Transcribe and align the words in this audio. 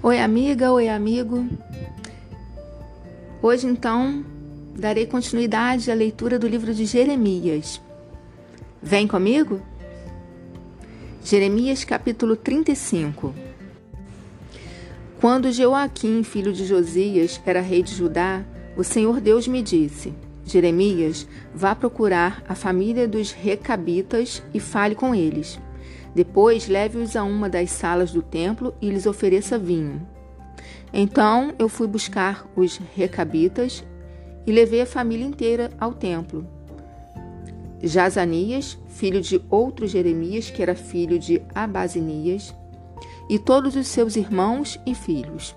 Oi, 0.00 0.20
amiga, 0.20 0.70
oi, 0.70 0.88
amigo. 0.88 1.44
Hoje, 3.42 3.66
então, 3.66 4.24
darei 4.76 5.06
continuidade 5.06 5.90
à 5.90 5.94
leitura 5.94 6.38
do 6.38 6.46
livro 6.46 6.72
de 6.72 6.86
Jeremias. 6.86 7.80
Vem 8.80 9.08
comigo? 9.08 9.60
Jeremias, 11.24 11.82
capítulo 11.82 12.36
35. 12.36 13.34
Quando 15.20 15.50
Joaquim, 15.50 16.22
filho 16.22 16.52
de 16.52 16.64
Josias, 16.64 17.40
era 17.44 17.60
rei 17.60 17.82
de 17.82 17.92
Judá, 17.92 18.44
o 18.76 18.84
Senhor 18.84 19.20
Deus 19.20 19.48
me 19.48 19.60
disse: 19.60 20.14
Jeremias, 20.44 21.26
vá 21.52 21.74
procurar 21.74 22.40
a 22.48 22.54
família 22.54 23.08
dos 23.08 23.32
Recabitas 23.32 24.44
e 24.54 24.60
fale 24.60 24.94
com 24.94 25.12
eles. 25.12 25.58
Depois, 26.14 26.68
leve-os 26.68 27.16
a 27.16 27.22
uma 27.22 27.48
das 27.48 27.70
salas 27.70 28.12
do 28.12 28.22
templo 28.22 28.74
e 28.80 28.90
lhes 28.90 29.06
ofereça 29.06 29.58
vinho. 29.58 30.06
Então 30.92 31.54
eu 31.58 31.68
fui 31.68 31.86
buscar 31.86 32.46
os 32.56 32.80
recabitas 32.94 33.84
e 34.46 34.52
levei 34.52 34.80
a 34.80 34.86
família 34.86 35.26
inteira 35.26 35.70
ao 35.78 35.92
templo. 35.92 36.46
Jazanias, 37.82 38.78
filho 38.88 39.20
de 39.20 39.40
outro 39.50 39.86
Jeremias, 39.86 40.50
que 40.50 40.62
era 40.62 40.74
filho 40.74 41.18
de 41.18 41.42
Abazinias, 41.54 42.54
e 43.28 43.38
todos 43.38 43.76
os 43.76 43.86
seus 43.86 44.16
irmãos 44.16 44.80
e 44.84 44.94
filhos. 44.94 45.54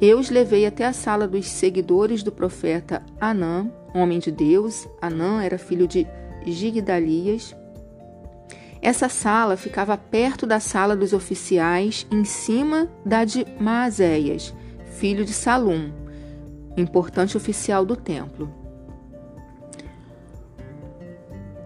Eu 0.00 0.18
os 0.18 0.30
levei 0.30 0.64
até 0.64 0.86
a 0.86 0.92
sala 0.92 1.28
dos 1.28 1.46
seguidores 1.46 2.22
do 2.22 2.32
profeta 2.32 3.02
Anã, 3.20 3.70
homem 3.94 4.18
de 4.18 4.30
Deus. 4.30 4.88
Anã 5.00 5.42
era 5.42 5.58
filho 5.58 5.86
de 5.86 6.06
Gigdalias, 6.46 7.54
essa 8.84 9.08
sala 9.08 9.56
ficava 9.56 9.96
perto 9.96 10.46
da 10.46 10.60
sala 10.60 10.94
dos 10.94 11.14
oficiais, 11.14 12.06
em 12.10 12.22
cima 12.22 12.86
da 13.02 13.24
de 13.24 13.46
Maazéias, 13.58 14.54
filho 14.98 15.24
de 15.24 15.32
Salum, 15.32 15.90
importante 16.76 17.34
oficial 17.34 17.86
do 17.86 17.96
templo. 17.96 18.52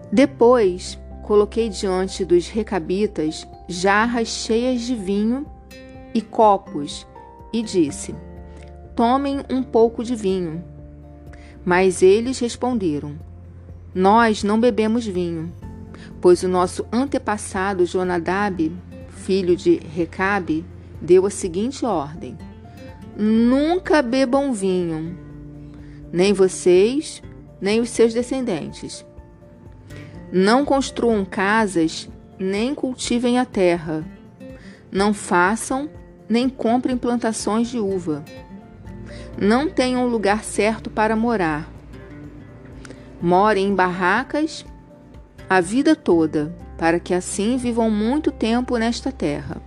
Depois, 0.09 0.97
coloquei 1.21 1.67
diante 1.67 2.23
dos 2.23 2.47
recabitas 2.47 3.45
jarras 3.67 4.29
cheias 4.29 4.79
de 4.79 4.95
vinho 4.95 5.45
e 6.13 6.21
copos, 6.21 7.05
e 7.51 7.61
disse: 7.61 8.15
Tomem 8.95 9.41
um 9.49 9.61
pouco 9.61 10.05
de 10.05 10.15
vinho. 10.15 10.63
Mas 11.65 12.01
eles 12.01 12.39
responderam: 12.39 13.19
Nós 13.93 14.41
não 14.41 14.57
bebemos 14.57 15.05
vinho 15.05 15.51
pois 16.21 16.43
o 16.43 16.47
nosso 16.47 16.85
antepassado 16.91 17.85
Jonadab, 17.85 18.71
filho 19.09 19.55
de 19.55 19.77
Recabe, 19.77 20.65
deu 21.01 21.25
a 21.25 21.29
seguinte 21.29 21.85
ordem: 21.85 22.37
Nunca 23.15 24.01
bebam 24.01 24.53
vinho, 24.53 25.17
nem 26.11 26.33
vocês, 26.33 27.21
nem 27.61 27.79
os 27.79 27.89
seus 27.89 28.13
descendentes. 28.13 29.05
Não 30.31 30.63
construam 30.63 31.25
casas, 31.25 32.07
nem 32.37 32.75
cultivem 32.75 33.39
a 33.39 33.45
terra. 33.45 34.05
Não 34.91 35.13
façam, 35.13 35.89
nem 36.27 36.47
comprem 36.47 36.97
plantações 36.97 37.67
de 37.67 37.79
uva. 37.79 38.23
Não 39.39 39.69
tenham 39.69 40.07
lugar 40.07 40.43
certo 40.43 40.89
para 40.89 41.15
morar. 41.15 41.71
Morem 43.21 43.67
em 43.67 43.75
barracas 43.75 44.65
a 45.49 45.59
vida 45.59 45.95
toda, 45.95 46.55
para 46.77 46.99
que 46.99 47.11
assim 47.11 47.57
vivam 47.57 47.89
muito 47.89 48.31
tempo 48.31 48.77
nesta 48.77 49.11
terra. 49.11 49.59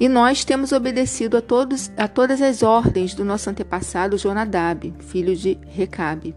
E 0.00 0.08
nós 0.08 0.42
temos 0.42 0.72
obedecido 0.72 1.36
a, 1.36 1.42
todos, 1.42 1.90
a 1.96 2.08
todas 2.08 2.40
as 2.40 2.62
ordens 2.62 3.14
do 3.14 3.24
nosso 3.24 3.50
antepassado 3.50 4.16
Jonadab, 4.16 4.94
filho 5.00 5.36
de 5.36 5.58
Recabe. 5.68 6.34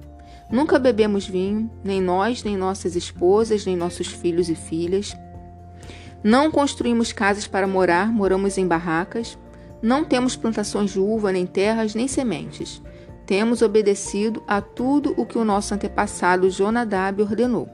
Nunca 0.51 0.77
bebemos 0.77 1.25
vinho, 1.25 1.71
nem 1.83 2.01
nós, 2.01 2.43
nem 2.43 2.57
nossas 2.57 2.95
esposas, 2.95 3.65
nem 3.65 3.77
nossos 3.77 4.07
filhos 4.07 4.49
e 4.49 4.55
filhas. 4.55 5.15
Não 6.21 6.51
construímos 6.51 7.13
casas 7.13 7.47
para 7.47 7.67
morar, 7.67 8.11
moramos 8.11 8.57
em 8.57 8.67
barracas. 8.67 9.37
Não 9.81 10.03
temos 10.03 10.35
plantações 10.35 10.91
de 10.91 10.99
uva, 10.99 11.31
nem 11.31 11.45
terras, 11.45 11.95
nem 11.95 12.07
sementes 12.09 12.81
temos 13.29 13.61
obedecido 13.61 14.41
a 14.47 14.59
tudo 14.59 15.13
o 15.15 15.23
que 15.23 15.37
o 15.37 15.45
nosso 15.45 15.71
antepassado 15.75 16.49
Jonadab 16.49 17.21
ordenou. 17.21 17.69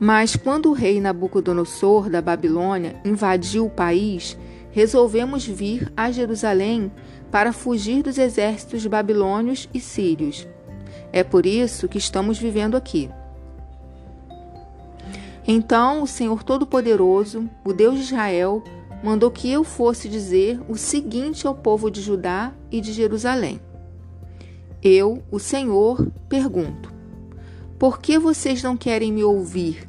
Mas 0.00 0.34
quando 0.34 0.68
o 0.68 0.72
rei 0.72 1.00
Nabucodonosor 1.00 2.10
da 2.10 2.20
Babilônia 2.20 3.00
invadiu 3.04 3.66
o 3.66 3.70
país, 3.70 4.36
resolvemos 4.72 5.46
vir 5.46 5.92
a 5.96 6.10
Jerusalém 6.10 6.90
para 7.30 7.52
fugir 7.52 8.02
dos 8.02 8.18
exércitos 8.18 8.84
babilônios 8.84 9.68
e 9.72 9.78
sírios. 9.78 10.44
É 11.12 11.22
por 11.22 11.46
isso 11.46 11.86
que 11.86 11.98
estamos 11.98 12.36
vivendo 12.36 12.76
aqui. 12.76 13.08
Então 15.46 16.02
o 16.02 16.06
Senhor 16.08 16.42
Todo-Poderoso, 16.42 17.48
o 17.64 17.72
Deus 17.72 17.94
de 17.94 18.02
Israel, 18.06 18.60
mandou 19.02 19.30
que 19.30 19.50
eu 19.50 19.62
fosse 19.62 20.08
dizer 20.08 20.60
o 20.68 20.76
seguinte 20.76 21.46
ao 21.46 21.54
povo 21.54 21.90
de 21.90 22.00
Judá 22.00 22.52
e 22.70 22.80
de 22.80 22.92
Jerusalém: 22.92 23.60
Eu, 24.82 25.22
o 25.30 25.38
Senhor, 25.38 26.10
pergunto: 26.28 26.92
Por 27.78 28.00
que 28.00 28.18
vocês 28.18 28.62
não 28.62 28.76
querem 28.76 29.12
me 29.12 29.22
ouvir, 29.22 29.88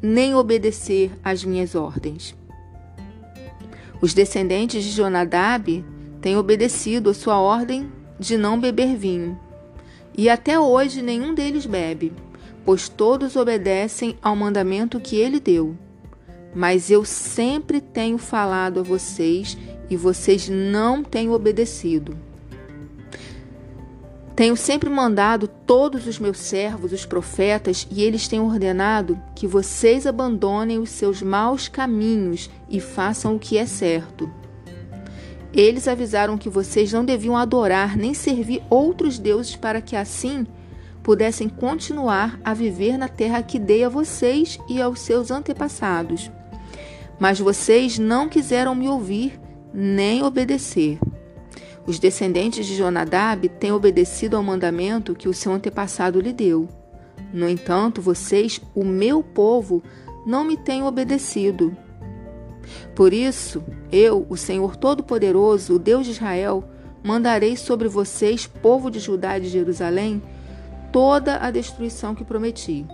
nem 0.00 0.34
obedecer 0.34 1.12
às 1.22 1.44
minhas 1.44 1.74
ordens? 1.74 2.34
Os 4.00 4.12
descendentes 4.12 4.84
de 4.84 4.90
Jonadab 4.90 5.84
têm 6.20 6.36
obedecido 6.36 7.10
a 7.10 7.14
sua 7.14 7.38
ordem 7.38 7.90
de 8.18 8.36
não 8.36 8.60
beber 8.60 8.96
vinho. 8.96 9.38
E 10.16 10.28
até 10.28 10.58
hoje 10.58 11.02
nenhum 11.02 11.34
deles 11.34 11.66
bebe, 11.66 12.12
pois 12.64 12.88
todos 12.88 13.34
obedecem 13.34 14.16
ao 14.22 14.36
mandamento 14.36 15.00
que 15.00 15.16
ele 15.16 15.40
deu. 15.40 15.76
Mas 16.54 16.90
eu 16.90 17.04
sempre 17.04 17.80
tenho 17.80 18.16
falado 18.16 18.80
a 18.80 18.82
vocês 18.82 19.58
e 19.90 19.96
vocês 19.96 20.48
não 20.48 21.02
têm 21.02 21.30
obedecido. 21.30 22.16
Tenho 24.36 24.56
sempre 24.56 24.90
mandado 24.90 25.46
todos 25.46 26.08
os 26.08 26.18
meus 26.18 26.38
servos, 26.38 26.92
os 26.92 27.06
profetas, 27.06 27.86
e 27.88 28.02
eles 28.02 28.26
têm 28.26 28.40
ordenado 28.40 29.20
que 29.34 29.46
vocês 29.46 30.08
abandonem 30.08 30.78
os 30.78 30.90
seus 30.90 31.22
maus 31.22 31.68
caminhos 31.68 32.50
e 32.68 32.80
façam 32.80 33.36
o 33.36 33.38
que 33.38 33.56
é 33.56 33.64
certo. 33.64 34.28
Eles 35.52 35.86
avisaram 35.86 36.36
que 36.36 36.48
vocês 36.48 36.92
não 36.92 37.04
deviam 37.04 37.36
adorar 37.36 37.96
nem 37.96 38.12
servir 38.12 38.60
outros 38.68 39.20
deuses 39.20 39.54
para 39.54 39.80
que 39.80 39.94
assim 39.94 40.44
pudessem 41.00 41.48
continuar 41.48 42.40
a 42.42 42.52
viver 42.52 42.98
na 42.98 43.06
terra 43.06 43.40
que 43.40 43.58
dei 43.58 43.84
a 43.84 43.88
vocês 43.88 44.58
e 44.68 44.82
aos 44.82 44.98
seus 44.98 45.30
antepassados. 45.30 46.28
Mas 47.18 47.38
vocês 47.38 47.98
não 47.98 48.28
quiseram 48.28 48.74
me 48.74 48.88
ouvir 48.88 49.40
nem 49.72 50.22
obedecer. 50.22 50.98
Os 51.86 51.98
descendentes 51.98 52.64
de 52.66 52.76
Jonadab 52.76 53.48
têm 53.48 53.72
obedecido 53.72 54.36
ao 54.36 54.42
mandamento 54.42 55.14
que 55.14 55.28
o 55.28 55.34
seu 55.34 55.52
antepassado 55.52 56.20
lhe 56.20 56.32
deu. 56.32 56.68
No 57.32 57.48
entanto, 57.48 58.00
vocês, 58.00 58.60
o 58.74 58.84
meu 58.84 59.22
povo, 59.22 59.82
não 60.26 60.44
me 60.44 60.56
têm 60.56 60.82
obedecido. 60.82 61.76
Por 62.94 63.12
isso, 63.12 63.62
eu, 63.92 64.26
o 64.30 64.36
Senhor 64.36 64.76
Todo-Poderoso, 64.76 65.74
o 65.74 65.78
Deus 65.78 66.06
de 66.06 66.12
Israel, 66.12 66.64
mandarei 67.02 67.56
sobre 67.56 67.88
vocês, 67.88 68.46
povo 68.46 68.90
de 68.90 68.98
Judá 68.98 69.36
e 69.36 69.42
de 69.42 69.48
Jerusalém, 69.48 70.22
toda 70.90 71.36
a 71.36 71.50
destruição 71.50 72.14
que 72.14 72.24
prometi. 72.24 72.86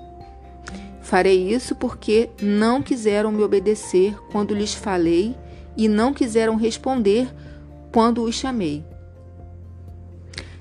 Farei 1.10 1.52
isso 1.52 1.74
porque 1.74 2.30
não 2.40 2.80
quiseram 2.80 3.32
me 3.32 3.42
obedecer 3.42 4.16
quando 4.30 4.54
lhes 4.54 4.72
falei 4.72 5.34
e 5.76 5.88
não 5.88 6.14
quiseram 6.14 6.54
responder 6.54 7.28
quando 7.92 8.22
os 8.22 8.36
chamei. 8.36 8.84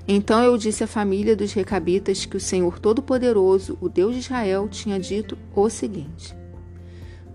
Então 0.08 0.42
eu 0.42 0.58
disse 0.58 0.82
à 0.82 0.88
família 0.88 1.36
dos 1.36 1.52
Recabitas 1.52 2.26
que 2.26 2.36
o 2.36 2.40
Senhor 2.40 2.80
Todo-Poderoso, 2.80 3.78
o 3.80 3.88
Deus 3.88 4.14
de 4.14 4.22
Israel, 4.22 4.68
tinha 4.68 4.98
dito 4.98 5.38
o 5.54 5.70
seguinte: 5.70 6.36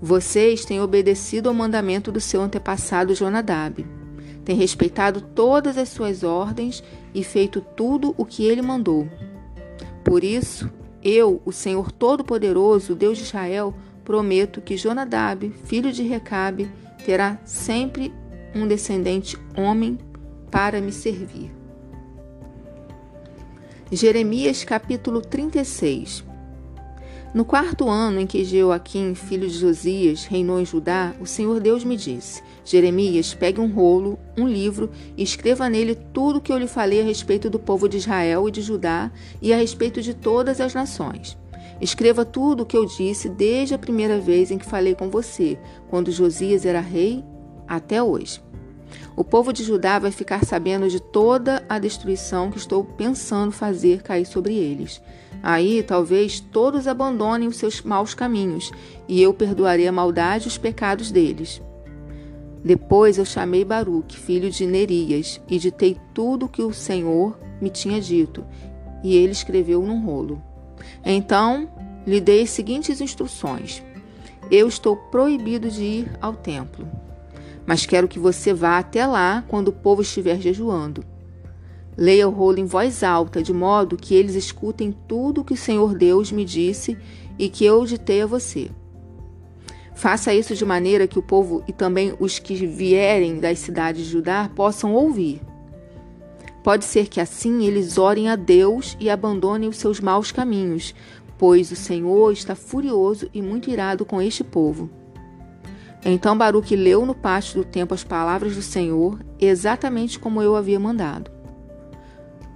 Vocês 0.01 0.65
têm 0.65 0.81
obedecido 0.81 1.47
ao 1.47 1.55
mandamento 1.55 2.11
do 2.11 2.19
seu 2.19 2.41
antepassado 2.41 3.15
Jonadab, 3.15 3.87
têm 4.43 4.57
respeitado 4.57 5.21
todas 5.21 5.77
as 5.77 5.87
suas 5.87 6.21
ordens 6.21 6.83
e 7.13 7.23
feito 7.23 7.61
tudo 7.61 8.13
o 8.17 8.25
que 8.25 8.43
ele 8.43 8.61
mandou. 8.61 9.07
Por 10.03 10.21
isso, 10.21 10.69
eu, 11.05 11.39
o 11.45 11.51
Senhor 11.51 11.91
Todo-Poderoso, 11.91 12.95
Deus 12.95 13.19
de 13.19 13.25
Israel, 13.25 13.75
prometo 14.03 14.59
que 14.59 14.75
Jonadab, 14.75 15.51
filho 15.65 15.91
de 15.91 16.01
Recabe, 16.01 16.67
terá 17.05 17.37
sempre 17.45 18.11
um 18.55 18.67
descendente 18.67 19.37
homem 19.55 19.99
para 20.49 20.81
me 20.81 20.91
servir. 20.91 21.51
Jeremias 23.91 24.63
capítulo 24.63 25.21
36 25.21 26.23
No 27.35 27.45
quarto 27.45 27.87
ano 27.87 28.19
em 28.19 28.25
que 28.25 28.43
Jeoaquim, 28.43 29.13
filho 29.13 29.47
de 29.47 29.53
Josias, 29.53 30.25
reinou 30.25 30.59
em 30.59 30.65
Judá, 30.65 31.13
o 31.21 31.27
Senhor 31.27 31.59
Deus 31.59 31.83
me 31.83 31.95
disse: 31.95 32.41
Jeremias, 32.63 33.35
pegue 33.35 33.61
um 33.61 33.71
rolo, 33.71 34.17
um 34.37 34.47
livro, 34.47 34.89
e 35.15 35.23
escreva 35.23 35.69
nele 35.69 35.95
tudo 35.95 36.37
o 36.37 36.41
que 36.41 36.51
eu 36.51 36.57
lhe 36.57 36.67
falei 36.67 37.01
a 37.01 37.03
respeito 37.03 37.49
do 37.49 37.59
povo 37.59 37.87
de 37.87 37.97
Israel 37.97 38.47
e 38.47 38.51
de 38.51 38.61
Judá 38.61 39.11
e 39.41 39.53
a 39.53 39.57
respeito 39.57 40.01
de 40.01 40.13
todas 40.13 40.59
as 40.59 40.73
nações. 40.73 41.37
Escreva 41.81 42.23
tudo 42.23 42.63
o 42.63 42.65
que 42.65 42.77
eu 42.77 42.85
disse 42.85 43.27
desde 43.27 43.73
a 43.73 43.77
primeira 43.77 44.19
vez 44.19 44.49
em 44.49 44.57
que 44.57 44.65
falei 44.65 44.95
com 44.95 45.09
você, 45.09 45.57
quando 45.89 46.11
Josias 46.11 46.65
era 46.65 46.79
rei, 46.79 47.23
até 47.67 48.01
hoje. 48.01 48.41
O 49.15 49.23
povo 49.23 49.51
de 49.51 49.63
Judá 49.63 49.97
vai 49.99 50.11
ficar 50.11 50.45
sabendo 50.45 50.87
de 50.87 51.01
toda 51.01 51.65
a 51.67 51.79
destruição 51.79 52.51
que 52.51 52.57
estou 52.57 52.83
pensando 52.83 53.51
fazer 53.51 54.01
cair 54.01 54.25
sobre 54.25 54.55
eles. 54.55 55.01
Aí 55.41 55.83
talvez 55.83 56.39
todos 56.39 56.87
abandonem 56.87 57.47
os 57.47 57.57
seus 57.57 57.81
maus 57.81 58.13
caminhos, 58.13 58.71
e 59.07 59.21
eu 59.21 59.33
perdoarei 59.33 59.87
a 59.87 59.91
maldade 59.91 60.45
e 60.45 60.47
os 60.47 60.57
pecados 60.57 61.11
deles. 61.11 61.61
Depois 62.65 63.19
eu 63.19 63.25
chamei 63.25 63.63
Baruque, 63.63 64.17
filho 64.17 64.49
de 64.49 64.65
Nerias, 64.65 65.39
e 65.47 65.59
ditei 65.59 65.99
tudo 66.15 66.47
o 66.47 66.49
que 66.49 66.63
o 66.63 66.73
Senhor 66.73 67.37
me 67.61 67.69
tinha 67.69 68.01
dito, 68.01 68.43
e 69.03 69.15
ele 69.15 69.33
escreveu 69.33 69.83
num 69.83 70.03
rolo. 70.03 70.41
Então 71.05 71.69
lhe 72.07 72.19
dei 72.19 72.41
as 72.41 72.49
seguintes 72.49 72.99
instruções: 72.99 73.83
Eu 74.49 74.67
estou 74.67 74.97
proibido 74.97 75.69
de 75.69 75.83
ir 75.83 76.11
ao 76.19 76.33
templo, 76.33 76.87
mas 77.67 77.85
quero 77.85 78.07
que 78.07 78.17
você 78.17 78.51
vá 78.51 78.79
até 78.79 79.05
lá 79.05 79.45
quando 79.47 79.67
o 79.67 79.73
povo 79.73 80.01
estiver 80.01 80.41
jejuando. 80.41 81.05
Leia 81.95 82.27
o 82.27 82.31
rolo 82.31 82.59
em 82.59 82.65
voz 82.65 83.03
alta, 83.03 83.43
de 83.43 83.53
modo 83.53 83.95
que 83.95 84.15
eles 84.15 84.33
escutem 84.33 84.91
tudo 85.07 85.41
o 85.41 85.45
que 85.45 85.53
o 85.53 85.57
Senhor 85.57 85.95
Deus 85.95 86.31
me 86.31 86.43
disse 86.43 86.97
e 87.37 87.47
que 87.47 87.63
eu 87.63 87.85
ditei 87.85 88.23
a 88.23 88.25
você. 88.25 88.71
Faça 89.95 90.33
isso 90.33 90.53
de 90.53 90.65
maneira 90.65 91.07
que 91.07 91.17
o 91.17 91.23
povo 91.23 91.63
e 91.67 91.71
também 91.71 92.13
os 92.19 92.37
que 92.37 92.53
vierem 92.67 93.39
das 93.39 93.59
cidades 93.59 94.05
de 94.05 94.11
Judá 94.11 94.51
possam 94.53 94.93
ouvir. 94.93 95.41
Pode 96.61 96.83
ser 96.83 97.07
que 97.07 97.21
assim 97.21 97.65
eles 97.65 97.97
orem 97.97 98.27
a 98.27 98.35
Deus 98.35 98.97
e 98.99 99.09
abandonem 99.09 99.69
os 99.69 99.77
seus 99.77 100.01
maus 100.01 100.31
caminhos, 100.31 100.93
pois 101.37 101.71
o 101.71 101.75
Senhor 101.75 102.31
está 102.33 102.55
furioso 102.55 103.29
e 103.33 103.41
muito 103.41 103.69
irado 103.69 104.03
com 104.03 104.21
este 104.21 104.43
povo. 104.43 104.89
Então 106.03 106.37
Baruque 106.37 106.75
leu 106.75 107.05
no 107.05 107.15
pátio 107.15 107.63
do 107.63 107.65
templo 107.65 107.95
as 107.95 108.03
palavras 108.03 108.55
do 108.55 108.61
Senhor, 108.61 109.19
exatamente 109.39 110.19
como 110.19 110.41
eu 110.41 110.55
havia 110.55 110.79
mandado. 110.79 111.31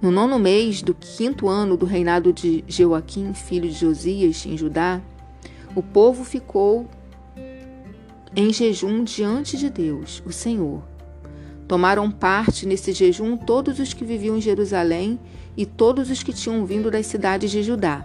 No 0.02 0.10
nono 0.10 0.38
mês 0.38 0.82
do 0.82 0.94
quinto 0.94 1.48
ano 1.48 1.76
do 1.76 1.86
reinado 1.86 2.32
de 2.32 2.64
Jeoaquim, 2.68 3.32
filho 3.34 3.68
de 3.68 3.74
Josias, 3.74 4.44
em 4.46 4.56
Judá, 4.56 5.00
o 5.74 5.82
povo 5.82 6.24
ficou 6.24 6.88
em 8.34 8.52
jejum 8.52 9.02
diante 9.02 9.56
de 9.56 9.68
Deus, 9.68 10.22
o 10.24 10.32
Senhor. 10.32 10.82
Tomaram 11.66 12.10
parte 12.10 12.66
nesse 12.66 12.92
jejum 12.92 13.36
todos 13.36 13.78
os 13.78 13.92
que 13.92 14.04
viviam 14.04 14.36
em 14.36 14.40
Jerusalém 14.40 15.18
e 15.56 15.64
todos 15.64 16.10
os 16.10 16.22
que 16.22 16.32
tinham 16.32 16.64
vindo 16.64 16.90
das 16.90 17.06
cidades 17.06 17.50
de 17.50 17.62
Judá. 17.62 18.04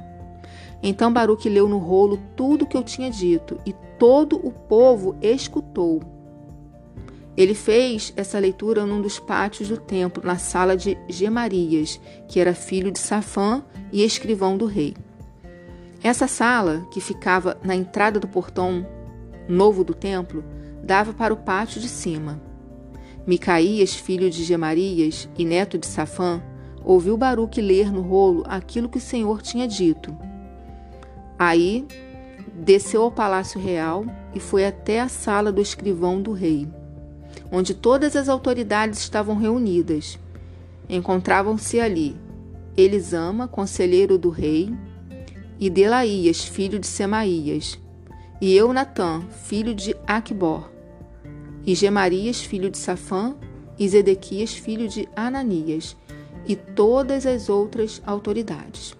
Então 0.83 1.11
Baruque 1.11 1.49
leu 1.49 1.67
no 1.67 1.77
rolo 1.77 2.19
tudo 2.35 2.63
o 2.63 2.67
que 2.67 2.77
eu 2.77 2.83
tinha 2.83 3.09
dito, 3.09 3.59
e 3.65 3.73
todo 3.97 4.35
o 4.45 4.51
povo 4.51 5.15
escutou. 5.21 6.01
Ele 7.35 7.53
fez 7.53 8.13
essa 8.15 8.39
leitura 8.39 8.85
num 8.85 9.01
dos 9.01 9.19
pátios 9.19 9.67
do 9.67 9.77
templo, 9.77 10.23
na 10.23 10.37
sala 10.37 10.77
de 10.77 10.97
Gemarias, 11.09 11.99
que 12.27 12.39
era 12.39 12.53
filho 12.53 12.91
de 12.91 12.99
Safã 12.99 13.63
e 13.91 14.03
escrivão 14.03 14.57
do 14.57 14.65
rei. 14.65 14.95
Essa 16.03 16.27
sala, 16.27 16.85
que 16.91 17.01
ficava 17.01 17.57
na 17.63 17.75
entrada 17.75 18.19
do 18.19 18.27
portão 18.27 18.85
novo 19.47 19.83
do 19.83 19.93
templo, 19.93 20.43
dava 20.83 21.13
para 21.13 21.33
o 21.33 21.37
pátio 21.37 21.81
de 21.81 21.87
cima. 21.87 22.41
Micaías, 23.25 23.95
filho 23.95 24.29
de 24.29 24.43
Gemarias 24.43 25.27
e 25.37 25.45
neto 25.45 25.77
de 25.77 25.87
Safã, 25.87 26.41
ouviu 26.83 27.17
Baruque 27.17 27.61
ler 27.61 27.91
no 27.91 28.01
rolo 28.01 28.43
aquilo 28.45 28.89
que 28.89 28.97
o 28.97 29.01
Senhor 29.01 29.41
tinha 29.41 29.67
dito. 29.67 30.15
Aí 31.37 31.85
desceu 32.53 33.03
ao 33.03 33.11
palácio 33.11 33.59
real 33.59 34.05
e 34.33 34.39
foi 34.39 34.65
até 34.65 35.01
a 35.01 35.09
sala 35.09 35.51
do 35.51 35.61
escrivão 35.61 36.21
do 36.21 36.31
rei 36.31 36.67
onde 37.51 37.73
todas 37.73 38.15
as 38.15 38.29
autoridades 38.29 38.99
estavam 38.99 39.35
reunidas. 39.37 40.19
Encontravam-se 40.89 41.79
ali 41.79 42.15
Elisama, 42.77 43.47
conselheiro 43.47 44.17
do 44.17 44.29
rei, 44.29 44.73
e 45.57 45.69
Delaías, 45.69 46.43
filho 46.43 46.77
de 46.77 46.87
Semaías, 46.87 47.79
e 48.39 48.55
Eunatã, 48.55 49.21
filho 49.43 49.73
de 49.73 49.95
Aquibor, 50.05 50.69
e 51.65 51.73
Gemarias, 51.73 52.41
filho 52.41 52.69
de 52.69 52.77
Safã, 52.77 53.35
e 53.77 53.87
Zedequias, 53.87 54.53
filho 54.53 54.87
de 54.87 55.07
Ananias, 55.15 55.95
e 56.47 56.55
todas 56.55 57.25
as 57.25 57.49
outras 57.49 58.01
autoridades. 58.05 58.95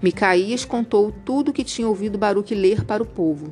Micaías 0.00 0.64
contou 0.64 1.12
tudo 1.24 1.50
o 1.50 1.52
que 1.52 1.64
tinha 1.64 1.88
ouvido 1.88 2.16
Baruque 2.16 2.54
ler 2.54 2.84
para 2.84 3.02
o 3.02 3.06
povo. 3.06 3.50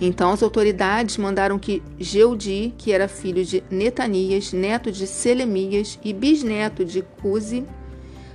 Então 0.00 0.30
as 0.30 0.42
autoridades 0.42 1.16
mandaram 1.16 1.58
que 1.58 1.82
Geudi, 1.98 2.74
que 2.78 2.92
era 2.92 3.08
filho 3.08 3.44
de 3.44 3.62
Netanias, 3.70 4.52
neto 4.52 4.92
de 4.92 5.06
Selemias 5.06 5.98
e 6.04 6.12
bisneto 6.12 6.84
de 6.84 7.02
Cusi, 7.02 7.64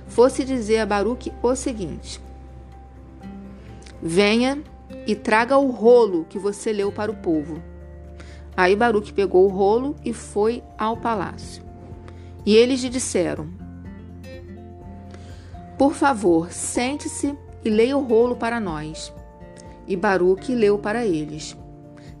fosse 0.06 0.44
dizer 0.44 0.78
a 0.80 0.86
Baruque 0.86 1.32
o 1.42 1.54
seguinte: 1.54 2.20
Venha 4.02 4.58
e 5.10 5.16
traga 5.16 5.58
o 5.58 5.72
rolo 5.72 6.24
que 6.30 6.38
você 6.38 6.72
leu 6.72 6.92
para 6.92 7.10
o 7.10 7.16
povo. 7.16 7.60
Aí 8.56 8.76
Baruque 8.76 9.12
pegou 9.12 9.44
o 9.44 9.48
rolo 9.48 9.96
e 10.04 10.12
foi 10.12 10.62
ao 10.78 10.96
palácio. 10.96 11.64
E 12.46 12.54
eles 12.54 12.80
lhe 12.80 12.88
disseram: 12.88 13.48
Por 15.76 15.94
favor, 15.94 16.52
sente-se 16.52 17.36
e 17.64 17.68
leia 17.68 17.96
o 17.96 18.04
rolo 18.04 18.36
para 18.36 18.60
nós. 18.60 19.12
E 19.84 19.96
Baruque 19.96 20.54
leu 20.54 20.78
para 20.78 21.04
eles. 21.04 21.56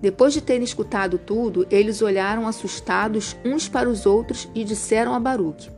Depois 0.00 0.32
de 0.32 0.40
terem 0.40 0.64
escutado 0.64 1.16
tudo, 1.16 1.64
eles 1.70 2.02
olharam 2.02 2.48
assustados 2.48 3.36
uns 3.44 3.68
para 3.68 3.88
os 3.88 4.04
outros 4.04 4.48
e 4.52 4.64
disseram 4.64 5.14
a 5.14 5.20
Baruque: 5.20 5.70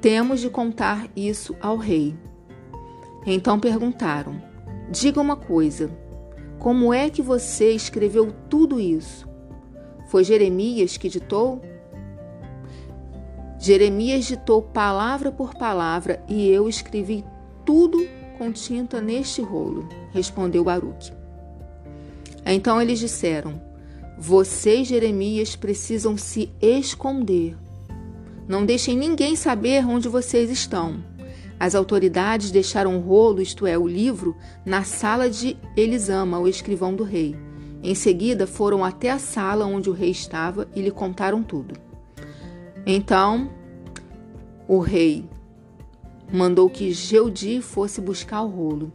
Temos 0.00 0.40
de 0.40 0.48
contar 0.48 1.06
isso 1.14 1.54
ao 1.60 1.76
rei. 1.76 2.16
Então 3.26 3.60
perguntaram: 3.60 4.49
Diga 4.90 5.20
uma 5.20 5.36
coisa. 5.36 5.88
Como 6.58 6.92
é 6.92 7.08
que 7.08 7.22
você 7.22 7.70
escreveu 7.70 8.34
tudo 8.48 8.80
isso? 8.80 9.28
Foi 10.08 10.24
Jeremias 10.24 10.96
que 10.96 11.08
ditou? 11.08 11.62
Jeremias 13.56 14.24
ditou 14.24 14.60
palavra 14.60 15.30
por 15.30 15.54
palavra 15.54 16.20
e 16.28 16.48
eu 16.48 16.68
escrevi 16.68 17.24
tudo 17.64 18.04
com 18.36 18.50
tinta 18.50 19.00
neste 19.00 19.40
rolo, 19.40 19.88
respondeu 20.12 20.64
Baruque. 20.64 21.12
Então 22.44 22.82
eles 22.82 22.98
disseram: 22.98 23.62
Vocês, 24.18 24.88
Jeremias, 24.88 25.54
precisam 25.54 26.16
se 26.16 26.50
esconder. 26.60 27.56
Não 28.48 28.66
deixem 28.66 28.96
ninguém 28.96 29.36
saber 29.36 29.86
onde 29.86 30.08
vocês 30.08 30.50
estão. 30.50 31.09
As 31.60 31.74
autoridades 31.74 32.50
deixaram 32.50 32.96
o 32.96 33.00
rolo, 33.00 33.42
isto 33.42 33.66
é, 33.66 33.76
o 33.76 33.86
livro, 33.86 34.34
na 34.64 34.82
sala 34.82 35.28
de 35.28 35.58
Elisama, 35.76 36.38
o 36.38 36.48
escrivão 36.48 36.94
do 36.94 37.04
rei. 37.04 37.36
Em 37.82 37.94
seguida, 37.94 38.46
foram 38.46 38.82
até 38.82 39.10
a 39.10 39.18
sala 39.18 39.66
onde 39.66 39.90
o 39.90 39.92
rei 39.92 40.10
estava 40.10 40.66
e 40.74 40.80
lhe 40.80 40.90
contaram 40.90 41.42
tudo. 41.42 41.74
Então, 42.86 43.50
o 44.66 44.78
rei 44.78 45.28
mandou 46.32 46.70
que 46.70 46.92
Geudi 46.92 47.60
fosse 47.60 48.00
buscar 48.00 48.40
o 48.40 48.48
rolo. 48.48 48.90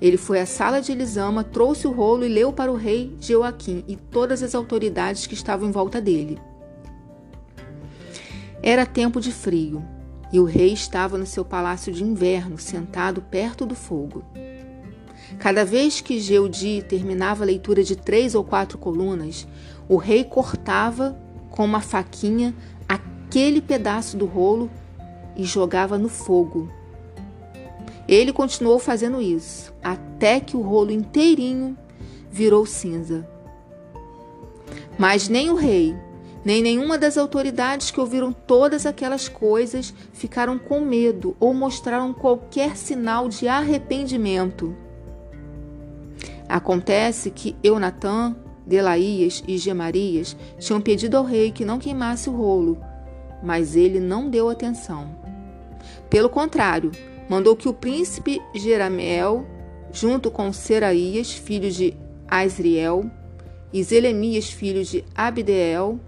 Ele 0.00 0.16
foi 0.16 0.40
à 0.40 0.46
sala 0.46 0.80
de 0.80 0.90
Elisama, 0.90 1.44
trouxe 1.44 1.86
o 1.86 1.92
rolo 1.92 2.24
e 2.24 2.28
leu 2.28 2.50
para 2.50 2.72
o 2.72 2.76
rei 2.76 3.14
Joaquim 3.20 3.84
e 3.86 3.94
todas 3.94 4.42
as 4.42 4.54
autoridades 4.54 5.26
que 5.26 5.34
estavam 5.34 5.68
em 5.68 5.70
volta 5.70 6.00
dele. 6.00 6.38
Era 8.62 8.86
tempo 8.86 9.20
de 9.20 9.30
frio 9.30 9.84
e 10.32 10.40
o 10.40 10.44
rei 10.44 10.72
estava 10.72 11.18
no 11.18 11.26
seu 11.26 11.44
palácio 11.44 11.92
de 11.92 12.02
inverno, 12.02 12.58
sentado 12.58 13.20
perto 13.20 13.66
do 13.66 13.74
fogo. 13.74 14.24
Cada 15.38 15.64
vez 15.64 16.00
que 16.00 16.18
Geudi 16.18 16.82
terminava 16.82 17.44
a 17.44 17.46
leitura 17.46 17.84
de 17.84 17.96
três 17.96 18.34
ou 18.34 18.42
quatro 18.42 18.78
colunas, 18.78 19.46
o 19.88 19.96
rei 19.96 20.24
cortava 20.24 21.18
com 21.50 21.64
uma 21.64 21.80
faquinha 21.80 22.54
aquele 22.88 23.60
pedaço 23.60 24.16
do 24.16 24.24
rolo 24.24 24.70
e 25.36 25.44
jogava 25.44 25.98
no 25.98 26.08
fogo. 26.08 26.70
Ele 28.08 28.32
continuou 28.32 28.78
fazendo 28.78 29.20
isso 29.20 29.72
até 29.82 30.40
que 30.40 30.56
o 30.56 30.60
rolo 30.60 30.90
inteirinho 30.90 31.76
virou 32.30 32.66
cinza. 32.66 33.28
Mas 34.98 35.28
nem 35.28 35.50
o 35.50 35.54
rei, 35.54 35.96
nem 36.44 36.62
nenhuma 36.62 36.98
das 36.98 37.16
autoridades 37.16 37.90
que 37.90 38.00
ouviram 38.00 38.32
todas 38.32 38.84
aquelas 38.84 39.28
coisas 39.28 39.94
ficaram 40.12 40.58
com 40.58 40.80
medo 40.80 41.36
ou 41.38 41.54
mostraram 41.54 42.12
qualquer 42.12 42.76
sinal 42.76 43.28
de 43.28 43.46
arrependimento. 43.46 44.76
Acontece 46.48 47.30
que 47.30 47.56
Eunatã, 47.62 48.36
Delaías 48.66 49.42
e 49.46 49.56
Gemarias 49.56 50.36
tinham 50.58 50.80
pedido 50.80 51.16
ao 51.16 51.24
rei 51.24 51.50
que 51.50 51.64
não 51.64 51.78
queimasse 51.78 52.28
o 52.28 52.32
rolo, 52.32 52.78
mas 53.42 53.76
ele 53.76 54.00
não 54.00 54.28
deu 54.28 54.48
atenção. 54.48 55.16
Pelo 56.10 56.28
contrário, 56.28 56.92
mandou 57.28 57.56
que 57.56 57.68
o 57.68 57.72
príncipe 57.72 58.40
Jeramiel, 58.54 59.46
junto 59.92 60.30
com 60.30 60.52
Seraías, 60.52 61.32
filho 61.32 61.70
de 61.70 61.94
Asriel, 62.28 63.10
e 63.72 63.82
Zelemias, 63.82 64.50
filho 64.50 64.84
de 64.84 65.02
Abdeel, 65.14 65.98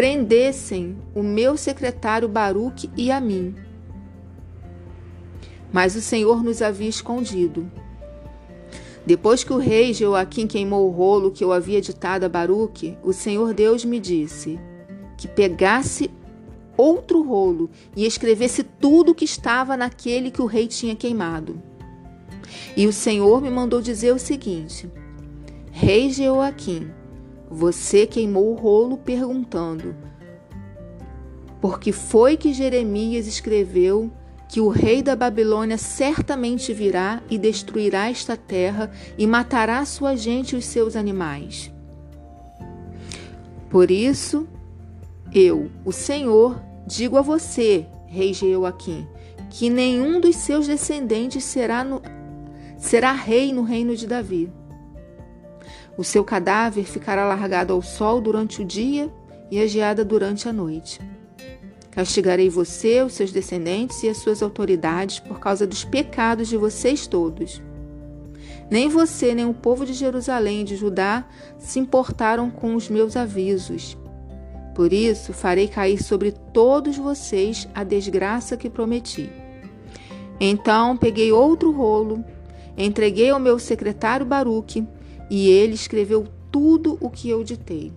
prendessem 0.00 0.96
o 1.14 1.22
meu 1.22 1.58
secretário 1.58 2.26
Baruque 2.26 2.88
e 2.96 3.12
a 3.12 3.20
mim. 3.20 3.54
Mas 5.70 5.94
o 5.94 6.00
Senhor 6.00 6.42
nos 6.42 6.62
havia 6.62 6.88
escondido. 6.88 7.70
Depois 9.04 9.44
que 9.44 9.52
o 9.52 9.58
rei 9.58 9.92
Joaquim 9.92 10.46
queimou 10.46 10.88
o 10.88 10.90
rolo 10.90 11.30
que 11.30 11.44
eu 11.44 11.52
havia 11.52 11.82
ditado 11.82 12.24
a 12.24 12.30
Baruque, 12.30 12.96
o 13.02 13.12
Senhor 13.12 13.52
Deus 13.52 13.84
me 13.84 14.00
disse 14.00 14.58
que 15.18 15.28
pegasse 15.28 16.10
outro 16.78 17.22
rolo 17.22 17.68
e 17.94 18.06
escrevesse 18.06 18.62
tudo 18.62 19.12
o 19.12 19.14
que 19.14 19.26
estava 19.26 19.76
naquele 19.76 20.30
que 20.30 20.40
o 20.40 20.46
rei 20.46 20.66
tinha 20.66 20.96
queimado. 20.96 21.60
E 22.74 22.86
o 22.86 22.92
Senhor 22.94 23.42
me 23.42 23.50
mandou 23.50 23.82
dizer 23.82 24.14
o 24.14 24.18
seguinte: 24.18 24.90
Rei 25.70 26.10
Joaquim, 26.10 26.90
você 27.50 28.06
queimou 28.06 28.52
o 28.52 28.54
rolo 28.54 28.96
perguntando: 28.96 29.96
Por 31.60 31.80
que 31.80 31.90
foi 31.90 32.36
que 32.36 32.52
Jeremias 32.52 33.26
escreveu 33.26 34.10
que 34.48 34.60
o 34.60 34.68
rei 34.68 35.02
da 35.02 35.16
Babilônia 35.16 35.76
certamente 35.76 36.72
virá 36.72 37.22
e 37.28 37.36
destruirá 37.36 38.08
esta 38.08 38.36
terra 38.36 38.90
e 39.18 39.26
matará 39.26 39.84
sua 39.84 40.16
gente 40.16 40.54
e 40.54 40.58
os 40.58 40.64
seus 40.64 40.94
animais? 40.94 41.72
Por 43.68 43.90
isso, 43.90 44.48
eu, 45.32 45.70
o 45.84 45.92
Senhor, 45.92 46.60
digo 46.86 47.16
a 47.16 47.22
você, 47.22 47.86
rei 48.06 48.34
Jeoaquim, 48.34 49.06
que 49.48 49.70
nenhum 49.70 50.20
dos 50.20 50.36
seus 50.36 50.66
descendentes 50.66 51.44
será, 51.44 51.84
no, 51.84 52.02
será 52.76 53.12
rei 53.12 53.52
no 53.52 53.62
reino 53.62 53.94
de 53.94 54.06
Davi. 54.06 54.52
O 56.00 56.02
seu 56.02 56.24
cadáver 56.24 56.84
ficará 56.84 57.26
largado 57.26 57.74
ao 57.74 57.82
sol 57.82 58.22
durante 58.22 58.62
o 58.62 58.64
dia 58.64 59.12
e 59.50 59.60
a 59.60 59.66
geada 59.66 60.02
durante 60.02 60.48
a 60.48 60.52
noite. 60.52 60.98
Castigarei 61.90 62.48
você, 62.48 63.02
os 63.02 63.12
seus 63.12 63.30
descendentes 63.30 64.02
e 64.02 64.08
as 64.08 64.16
suas 64.16 64.42
autoridades 64.42 65.18
por 65.18 65.38
causa 65.38 65.66
dos 65.66 65.84
pecados 65.84 66.48
de 66.48 66.56
vocês 66.56 67.06
todos. 67.06 67.60
Nem 68.70 68.88
você, 68.88 69.34
nem 69.34 69.44
o 69.44 69.52
povo 69.52 69.84
de 69.84 69.92
Jerusalém 69.92 70.62
e 70.62 70.64
de 70.64 70.76
Judá 70.76 71.28
se 71.58 71.78
importaram 71.78 72.50
com 72.50 72.74
os 72.74 72.88
meus 72.88 73.14
avisos. 73.14 73.94
Por 74.74 74.94
isso, 74.94 75.34
farei 75.34 75.68
cair 75.68 76.02
sobre 76.02 76.32
todos 76.32 76.96
vocês 76.96 77.68
a 77.74 77.84
desgraça 77.84 78.56
que 78.56 78.70
prometi. 78.70 79.28
Então 80.40 80.96
peguei 80.96 81.30
outro 81.30 81.70
rolo, 81.70 82.24
entreguei 82.74 83.28
ao 83.28 83.38
meu 83.38 83.58
secretário 83.58 84.24
Baruque 84.24 84.88
e 85.30 85.48
ele 85.48 85.74
escreveu 85.74 86.26
tudo 86.50 86.98
o 87.00 87.08
que 87.08 87.30
eu 87.30 87.44
ditei. 87.44 87.92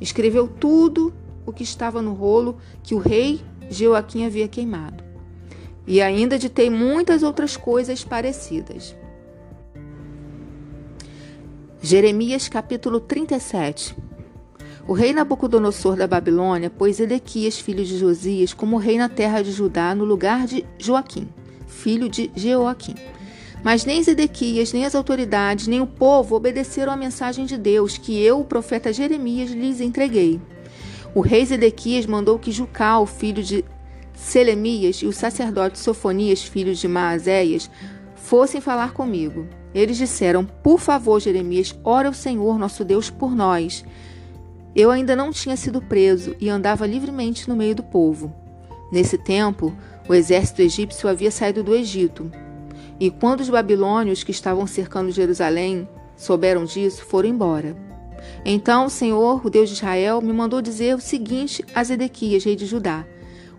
Escreveu 0.00 0.48
tudo 0.48 1.12
o 1.44 1.52
que 1.52 1.62
estava 1.62 2.00
no 2.00 2.14
rolo 2.14 2.56
que 2.82 2.94
o 2.94 2.98
rei 2.98 3.40
Joaquim 3.70 4.24
havia 4.24 4.48
queimado. 4.48 5.04
E 5.86 6.00
ainda 6.00 6.38
ditei 6.38 6.70
muitas 6.70 7.22
outras 7.22 7.56
coisas 7.56 8.02
parecidas. 8.02 8.96
Jeremias 11.80 12.48
capítulo 12.48 12.98
37 12.98 13.96
O 14.88 14.92
rei 14.92 15.12
Nabucodonosor 15.12 15.94
da 15.94 16.06
Babilônia 16.06 16.70
pôs 16.70 16.98
Edequias, 16.98 17.58
filho 17.60 17.84
de 17.84 17.98
Josias, 17.98 18.52
como 18.52 18.78
rei 18.78 18.98
na 18.98 19.08
terra 19.08 19.42
de 19.42 19.52
Judá, 19.52 19.94
no 19.94 20.04
lugar 20.04 20.46
de 20.46 20.64
Joaquim, 20.78 21.28
filho 21.66 22.08
de 22.08 22.30
Jeoaquim. 22.34 22.94
Mas 23.66 23.84
nem 23.84 24.00
Zedequias, 24.00 24.72
nem 24.72 24.84
as 24.84 24.94
autoridades, 24.94 25.66
nem 25.66 25.80
o 25.80 25.88
povo 25.88 26.36
obedeceram 26.36 26.92
à 26.92 26.96
mensagem 26.96 27.44
de 27.44 27.58
Deus 27.58 27.98
que 27.98 28.16
eu, 28.16 28.38
o 28.38 28.44
profeta 28.44 28.92
Jeremias, 28.92 29.50
lhes 29.50 29.80
entreguei. 29.80 30.40
O 31.12 31.20
rei 31.20 31.44
Zedequias 31.44 32.06
mandou 32.06 32.38
que 32.38 32.52
Jucal, 32.52 33.04
filho 33.06 33.42
de 33.42 33.64
Selemias, 34.14 34.98
e 34.98 35.06
o 35.06 35.12
sacerdote 35.12 35.80
Sofonias, 35.80 36.44
filho 36.44 36.76
de 36.76 36.86
Maazéias, 36.86 37.68
fossem 38.14 38.60
falar 38.60 38.92
comigo. 38.92 39.48
Eles 39.74 39.96
disseram: 39.96 40.44
Por 40.44 40.78
favor, 40.78 41.20
Jeremias, 41.20 41.76
ora 41.82 42.06
ao 42.06 42.14
Senhor 42.14 42.60
nosso 42.60 42.84
Deus 42.84 43.10
por 43.10 43.34
nós. 43.34 43.84
Eu 44.76 44.92
ainda 44.92 45.16
não 45.16 45.32
tinha 45.32 45.56
sido 45.56 45.82
preso 45.82 46.36
e 46.38 46.48
andava 46.48 46.86
livremente 46.86 47.48
no 47.48 47.56
meio 47.56 47.74
do 47.74 47.82
povo. 47.82 48.32
Nesse 48.92 49.18
tempo, 49.18 49.76
o 50.08 50.14
exército 50.14 50.62
egípcio 50.62 51.08
havia 51.08 51.32
saído 51.32 51.64
do 51.64 51.74
Egito 51.74 52.30
e 52.98 53.10
quando 53.10 53.40
os 53.40 53.50
babilônios 53.50 54.24
que 54.24 54.30
estavam 54.30 54.66
cercando 54.66 55.10
Jerusalém 55.10 55.88
souberam 56.16 56.64
disso, 56.64 57.04
foram 57.04 57.28
embora. 57.28 57.76
Então 58.44 58.86
o 58.86 58.90
Senhor, 58.90 59.44
o 59.44 59.50
Deus 59.50 59.68
de 59.68 59.74
Israel, 59.74 60.20
me 60.20 60.32
mandou 60.32 60.62
dizer 60.62 60.94
o 60.94 61.00
seguinte 61.00 61.64
a 61.74 61.84
Zedequias, 61.84 62.44
rei 62.44 62.56
de 62.56 62.66
Judá: 62.66 63.04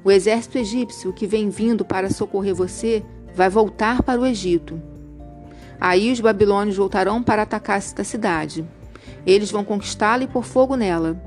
O 0.04 0.12
exército 0.12 0.58
egípcio 0.58 1.14
que 1.14 1.28
vem 1.28 1.50
vindo 1.50 1.86
para 1.86 2.10
socorrer 2.10 2.56
você 2.56 3.04
vai 3.36 3.50
voltar 3.50 4.02
para 4.02 4.20
o 4.20 4.26
Egito. 4.26 4.82
Aí 5.80 6.12
os 6.12 6.20
babilônios 6.20 6.76
voltarão 6.76 7.22
para 7.22 7.44
atacar 7.44 7.78
esta 7.78 8.04
cidade. 8.04 8.66
Eles 9.26 9.52
vão 9.52 9.64
conquistá-la 9.64 10.24
e 10.24 10.28
pôr 10.28 10.44
fogo 10.44 10.76
nela. 10.76 11.22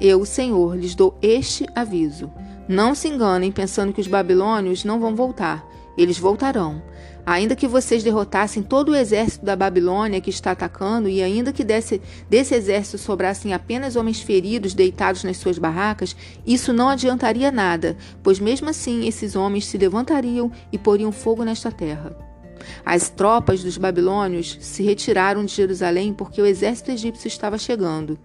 Eu, 0.00 0.20
o 0.20 0.26
Senhor, 0.26 0.76
lhes 0.76 0.94
dou 0.94 1.18
este 1.20 1.66
aviso. 1.74 2.30
Não 2.68 2.94
se 2.94 3.08
enganem 3.08 3.50
pensando 3.50 3.92
que 3.92 4.00
os 4.00 4.06
babilônios 4.06 4.84
não 4.84 5.00
vão 5.00 5.16
voltar. 5.16 5.66
Eles 5.98 6.16
voltarão. 6.16 6.80
Ainda 7.26 7.56
que 7.56 7.66
vocês 7.66 8.04
derrotassem 8.04 8.62
todo 8.62 8.90
o 8.90 8.94
exército 8.94 9.44
da 9.44 9.56
Babilônia 9.56 10.20
que 10.20 10.30
está 10.30 10.52
atacando, 10.52 11.08
e 11.08 11.20
ainda 11.20 11.52
que 11.52 11.64
desse, 11.64 12.00
desse 12.30 12.54
exército 12.54 12.96
sobrassem 12.96 13.52
apenas 13.52 13.96
homens 13.96 14.20
feridos 14.20 14.72
deitados 14.72 15.24
nas 15.24 15.36
suas 15.36 15.58
barracas, 15.58 16.16
isso 16.46 16.72
não 16.72 16.88
adiantaria 16.88 17.50
nada, 17.50 17.96
pois 18.22 18.38
mesmo 18.38 18.70
assim 18.70 19.06
esses 19.06 19.36
homens 19.36 19.66
se 19.66 19.76
levantariam 19.76 20.50
e 20.72 20.78
poriam 20.78 21.12
fogo 21.12 21.44
nesta 21.44 21.70
terra. 21.70 22.16
As 22.84 23.08
tropas 23.08 23.62
dos 23.62 23.76
babilônios 23.76 24.56
se 24.60 24.82
retiraram 24.82 25.44
de 25.44 25.54
Jerusalém 25.54 26.14
porque 26.14 26.40
o 26.40 26.46
exército 26.46 26.90
egípcio 26.90 27.28
estava 27.28 27.58
chegando. 27.58 28.18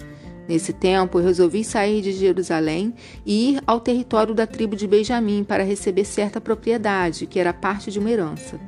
Nesse 0.47 0.73
tempo, 0.73 1.19
eu 1.19 1.23
resolvi 1.23 1.63
sair 1.63 2.01
de 2.01 2.11
Jerusalém 2.11 2.93
e 3.25 3.51
ir 3.51 3.61
ao 3.65 3.79
território 3.79 4.33
da 4.33 4.45
tribo 4.45 4.75
de 4.75 4.85
Benjamim 4.85 5.43
para 5.43 5.63
receber 5.63 6.03
certa 6.03 6.41
propriedade, 6.41 7.25
que 7.25 7.39
era 7.39 7.53
parte 7.53 7.89
de 7.89 7.99
uma 7.99 8.11
herança. 8.11 8.59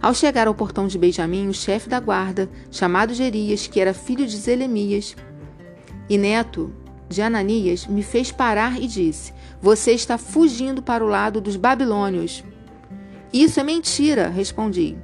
Ao 0.00 0.12
chegar 0.12 0.48
ao 0.48 0.54
portão 0.54 0.86
de 0.86 0.98
Benjamim, 0.98 1.48
o 1.48 1.54
chefe 1.54 1.88
da 1.88 2.00
guarda, 2.00 2.50
chamado 2.70 3.14
Gerias, 3.14 3.66
que 3.66 3.80
era 3.80 3.94
filho 3.94 4.26
de 4.26 4.36
Zelemias 4.36 5.16
e 6.10 6.18
neto 6.18 6.72
de 7.08 7.22
Ananias, 7.22 7.86
me 7.86 8.02
fez 8.02 8.32
parar 8.32 8.82
e 8.82 8.86
disse: 8.86 9.32
Você 9.60 9.92
está 9.92 10.18
fugindo 10.18 10.82
para 10.82 11.04
o 11.04 11.08
lado 11.08 11.40
dos 11.40 11.56
babilônios. 11.56 12.44
Isso 13.32 13.60
é 13.60 13.62
mentira, 13.62 14.28
respondi. 14.28 14.96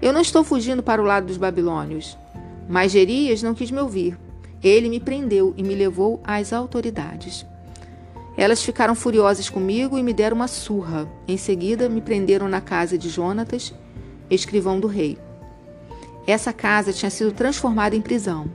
Eu 0.00 0.12
não 0.12 0.20
estou 0.20 0.44
fugindo 0.44 0.82
para 0.82 1.02
o 1.02 1.04
lado 1.04 1.26
dos 1.26 1.36
babilônios. 1.36 2.16
Mas 2.68 2.92
Gerias 2.92 3.42
não 3.42 3.54
quis 3.54 3.70
me 3.70 3.80
ouvir. 3.80 4.16
Ele 4.62 4.88
me 4.88 5.00
prendeu 5.00 5.54
e 5.56 5.62
me 5.62 5.74
levou 5.74 6.20
às 6.24 6.52
autoridades. 6.52 7.46
Elas 8.36 8.62
ficaram 8.62 8.94
furiosas 8.94 9.50
comigo 9.50 9.98
e 9.98 10.02
me 10.02 10.12
deram 10.12 10.36
uma 10.36 10.48
surra. 10.48 11.08
Em 11.26 11.36
seguida, 11.36 11.88
me 11.88 12.00
prenderam 12.00 12.48
na 12.48 12.60
casa 12.60 12.96
de 12.96 13.08
Jonatas 13.08 13.74
escrivão 14.30 14.78
do 14.78 14.86
rei. 14.86 15.18
Essa 16.26 16.52
casa 16.52 16.92
tinha 16.92 17.10
sido 17.10 17.32
transformada 17.32 17.96
em 17.96 18.02
prisão. 18.02 18.50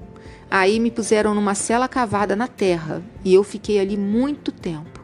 Aí 0.49 0.79
me 0.79 0.91
puseram 0.91 1.33
numa 1.33 1.55
cela 1.55 1.87
cavada 1.87 2.35
na 2.35 2.47
terra 2.47 3.01
e 3.25 3.33
eu 3.33 3.43
fiquei 3.43 3.79
ali 3.79 3.97
muito 3.97 4.51
tempo. 4.51 5.03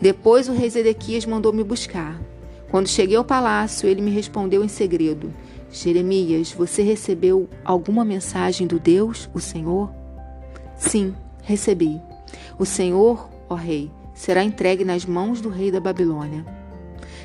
Depois 0.00 0.48
o 0.48 0.54
rei 0.54 0.70
Zedequias 0.70 1.26
mandou 1.26 1.52
me 1.52 1.62
buscar. 1.62 2.18
Quando 2.70 2.88
cheguei 2.88 3.16
ao 3.16 3.24
palácio, 3.24 3.88
ele 3.88 4.00
me 4.00 4.10
respondeu 4.10 4.64
em 4.64 4.68
segredo: 4.68 5.32
Jeremias, 5.70 6.52
você 6.52 6.82
recebeu 6.82 7.48
alguma 7.64 8.04
mensagem 8.04 8.66
do 8.66 8.78
Deus, 8.78 9.28
o 9.34 9.40
Senhor? 9.40 9.90
Sim, 10.76 11.14
recebi. 11.42 12.00
O 12.58 12.64
Senhor, 12.64 13.28
ó 13.48 13.54
rei, 13.54 13.90
será 14.14 14.42
entregue 14.42 14.84
nas 14.84 15.04
mãos 15.04 15.40
do 15.40 15.48
rei 15.48 15.70
da 15.70 15.80
Babilônia. 15.80 16.44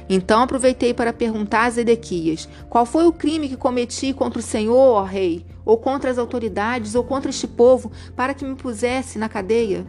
Então 0.09 0.41
aproveitei 0.41 0.93
para 0.93 1.13
perguntar 1.13 1.63
a 1.63 1.69
Zedequias: 1.69 2.50
Qual 2.69 2.85
foi 2.85 3.07
o 3.07 3.13
crime 3.13 3.47
que 3.47 3.55
cometi 3.55 4.13
contra 4.13 4.39
o 4.39 4.43
Senhor, 4.43 4.75
ó 4.75 5.03
rei, 5.03 5.45
ou 5.63 5.77
contra 5.77 6.12
as 6.12 6.17
autoridades, 6.17 6.95
ou 6.95 7.03
contra 7.03 7.29
este 7.29 7.47
povo, 7.47 7.91
para 8.15 8.33
que 8.33 8.43
me 8.43 8.55
pusesse 8.55 9.17
na 9.17 9.29
cadeia? 9.29 9.85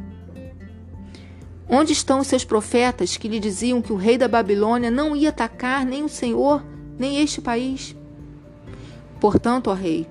Onde 1.69 1.93
estão 1.93 2.21
os 2.21 2.27
seus 2.27 2.45
profetas 2.45 3.17
que 3.17 3.27
lhe 3.27 3.41
diziam 3.41 3.83
que 3.83 3.93
o 3.93 3.97
rei 3.97 4.17
da 4.17 4.29
Babilônia 4.29 4.91
não 4.91 5.17
ia 5.17 5.31
atacar 5.31 5.85
nem 5.85 6.05
o 6.05 6.09
Senhor, 6.09 6.65
nem 6.99 7.21
este 7.21 7.41
país? 7.41 7.97
Portanto, 9.25 9.71
ó 9.71 9.73
rei, 9.73 10.07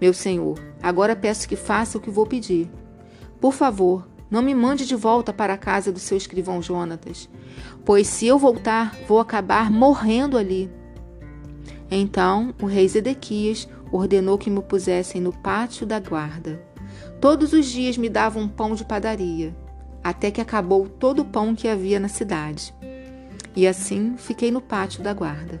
meu 0.00 0.14
senhor, 0.14 0.56
agora 0.80 1.16
peço 1.16 1.48
que 1.48 1.56
faça 1.56 1.98
o 1.98 2.00
que 2.00 2.08
vou 2.08 2.24
pedir. 2.24 2.70
Por 3.40 3.52
favor, 3.52 4.06
não 4.30 4.40
me 4.40 4.54
mande 4.54 4.86
de 4.86 4.94
volta 4.94 5.32
para 5.32 5.54
a 5.54 5.58
casa 5.58 5.90
do 5.90 5.98
seu 5.98 6.16
escrivão 6.16 6.62
Jonatas, 6.62 7.28
pois 7.84 8.06
se 8.06 8.24
eu 8.24 8.38
voltar, 8.38 8.96
vou 9.08 9.18
acabar 9.18 9.68
morrendo 9.68 10.38
ali. 10.38 10.70
Então 11.90 12.54
o 12.62 12.66
rei 12.66 12.86
Zedequias 12.86 13.68
ordenou 13.90 14.38
que 14.38 14.48
me 14.48 14.62
pusessem 14.62 15.20
no 15.20 15.32
pátio 15.32 15.84
da 15.84 15.98
guarda. 15.98 16.62
Todos 17.20 17.52
os 17.52 17.66
dias 17.66 17.98
me 17.98 18.08
davam 18.08 18.44
um 18.44 18.48
pão 18.48 18.76
de 18.76 18.84
padaria 18.84 19.56
até 20.04 20.30
que 20.30 20.40
acabou 20.40 20.88
todo 20.88 21.22
o 21.22 21.24
pão 21.24 21.52
que 21.52 21.66
havia 21.66 21.98
na 21.98 22.06
cidade. 22.06 22.72
E 23.56 23.66
assim 23.66 24.14
fiquei 24.16 24.52
no 24.52 24.60
pátio 24.60 25.02
da 25.02 25.12
guarda. 25.12 25.60